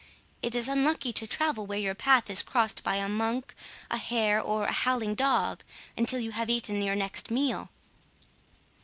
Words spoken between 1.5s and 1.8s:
where